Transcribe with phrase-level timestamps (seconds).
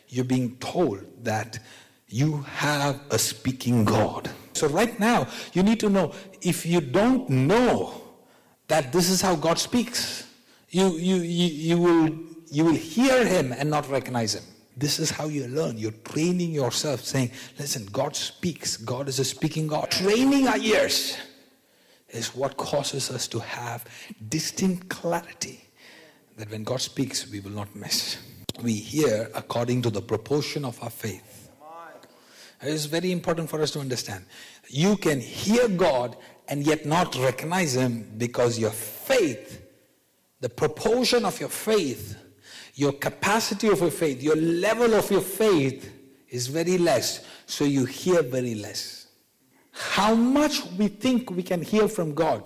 [0.08, 1.60] You're being told that
[2.08, 4.32] you have a speaking God.
[4.54, 8.02] So right now, you need to know if you don't know
[8.70, 10.26] that this is how God speaks,
[10.72, 12.10] you, you, you, you, will,
[12.50, 14.46] you will hear him and not recognize him.
[14.80, 15.78] This is how you learn.
[15.78, 18.78] You're training yourself, saying, Listen, God speaks.
[18.78, 19.92] God is a speaking God.
[19.92, 21.18] Training our ears
[22.10, 23.86] is what causes us to have
[24.30, 25.66] distinct clarity
[26.38, 28.18] that when God speaks, we will not miss.
[28.64, 31.50] We hear according to the proportion of our faith.
[32.62, 34.26] It is very important for us to understand.
[34.70, 36.16] You can hear God
[36.48, 39.62] and yet not recognize Him because your faith,
[40.40, 42.18] the proportion of your faith,
[42.80, 45.92] your capacity of your faith, your level of your faith
[46.30, 49.08] is very less, so you hear very less.
[49.72, 52.44] How much we think we can hear from God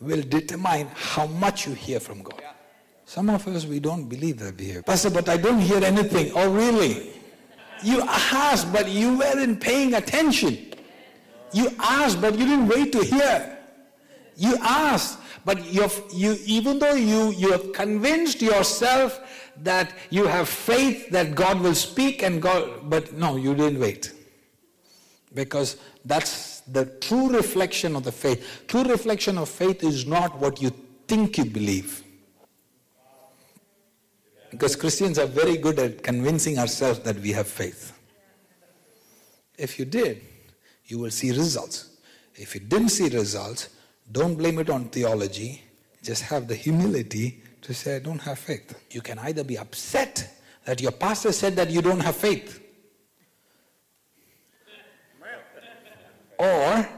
[0.00, 2.42] will determine how much you hear from God.
[3.04, 4.82] Some of us, we don't believe that we hear.
[4.82, 6.32] Pastor, but I don't hear anything.
[6.34, 7.10] Oh, really?
[7.82, 10.74] You asked, but you weren't paying attention.
[11.52, 13.57] You asked, but you didn't wait to hear.
[14.38, 19.20] You asked, but you you, even though you, you have convinced yourself
[19.64, 24.12] that you have faith that God will speak and God, but no, you didn't wait.
[25.34, 28.62] Because that's the true reflection of the faith.
[28.68, 30.70] True reflection of faith is not what you
[31.08, 32.04] think you believe.
[34.52, 37.92] Because Christians are very good at convincing ourselves that we have faith.
[39.58, 40.22] If you did,
[40.86, 41.96] you will see results.
[42.36, 43.70] If you didn't see results,
[44.10, 45.62] don't blame it on theology.
[46.02, 48.74] Just have the humility to say, I don't have faith.
[48.90, 52.60] You can either be upset that your pastor said that you don't have faith,
[56.38, 56.88] or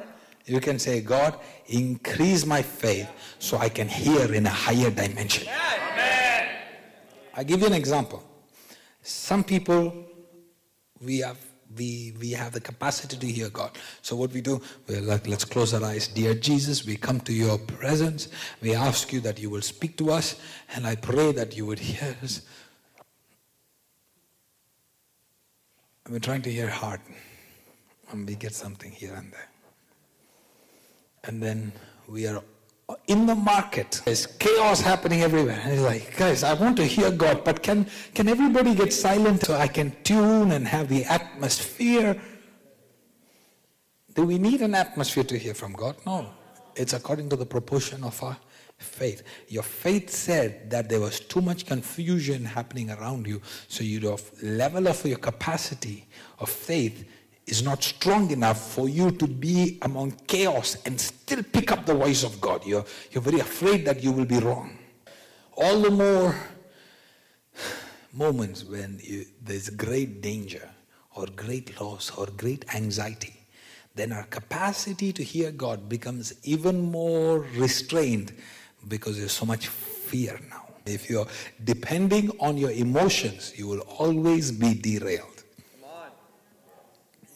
[0.44, 5.48] you can say, God, increase my faith so I can hear in a higher dimension.
[7.34, 8.22] I give you an example.
[9.02, 10.04] Some people,
[11.00, 11.38] we have
[11.76, 13.72] we, we have the capacity to hear God.
[14.02, 16.08] So what we do, we're like, let's close our eyes.
[16.08, 18.28] Dear Jesus, we come to your presence.
[18.60, 20.40] We ask you that you will speak to us,
[20.74, 22.42] and I pray that you would hear us.
[26.08, 27.00] We're trying to hear hard,
[28.10, 29.48] and we get something here and there.
[31.24, 31.72] And then
[32.08, 32.42] we are
[33.06, 34.02] in the market.
[34.04, 35.60] There's chaos happening everywhere.
[35.62, 39.44] And he's like, guys, I want to hear God, but can, can everybody get silent
[39.44, 42.20] so I can tune and have the atmosphere?
[44.14, 45.96] Do we need an atmosphere to hear from God?
[46.06, 46.30] No.
[46.76, 48.36] It's according to the proportion of our
[48.78, 49.22] faith.
[49.48, 54.88] Your faith said that there was too much confusion happening around you, so your level
[54.88, 56.06] of your capacity
[56.38, 57.04] of faith
[57.50, 61.94] is not strong enough for you to be among chaos and still pick up the
[61.94, 62.64] voice of God.
[62.64, 64.78] You're, you're very afraid that you will be wrong.
[65.56, 66.34] All the more
[68.12, 70.68] moments when you, there's great danger
[71.16, 73.34] or great loss or great anxiety,
[73.94, 78.32] then our capacity to hear God becomes even more restrained
[78.88, 80.66] because there's so much fear now.
[80.86, 81.26] If you're
[81.64, 85.39] depending on your emotions, you will always be derailed.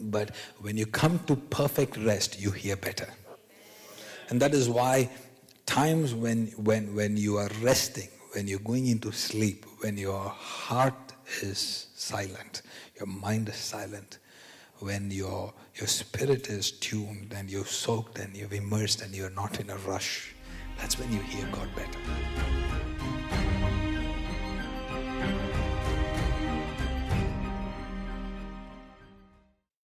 [0.00, 3.08] But when you come to perfect rest, you hear better.
[4.29, 5.11] And that is why
[5.67, 11.12] times when, when, when you are resting, when you're going into sleep, when your heart
[11.43, 12.62] is silent,
[12.99, 14.19] your mind is silent,
[14.79, 19.61] when your, your spirit is tuned and you're soaked and you're immersed and you're not
[19.61, 20.35] in a rush,
[20.79, 21.99] that's when you hear God better.